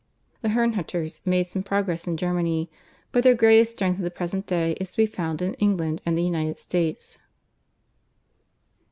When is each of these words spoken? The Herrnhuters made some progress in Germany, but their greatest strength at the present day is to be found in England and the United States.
The 0.41 0.47
Herrnhuters 0.49 1.19
made 1.25 1.43
some 1.43 1.61
progress 1.61 2.07
in 2.07 2.17
Germany, 2.17 2.71
but 3.11 3.23
their 3.23 3.35
greatest 3.35 3.73
strength 3.75 3.99
at 3.99 4.01
the 4.01 4.09
present 4.09 4.47
day 4.47 4.71
is 4.79 4.89
to 4.89 4.97
be 4.97 5.05
found 5.05 5.43
in 5.43 5.53
England 5.59 6.01
and 6.07 6.17
the 6.17 6.23
United 6.23 6.57
States. 6.57 7.19